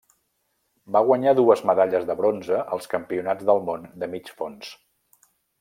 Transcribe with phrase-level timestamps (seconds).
[0.95, 4.73] Va guanyar dues medalles de bronze als Campionats del món de Mig fons.